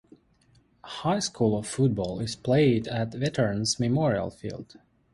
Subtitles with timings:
[0.83, 4.77] High school football is played at Veterans Memorial Field.